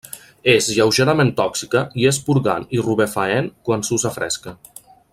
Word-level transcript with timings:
És 0.53 0.69
lleugerament 0.77 1.31
tòxica 1.41 1.83
i 2.03 2.07
és 2.13 2.19
purgant 2.31 2.65
i 2.79 2.81
rubefaent 2.87 3.51
quan 3.69 3.87
s'usa 3.91 4.15
fresca. 4.19 4.57